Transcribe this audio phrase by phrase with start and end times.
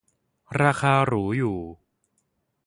[0.61, 1.59] ราคาหรูอยู่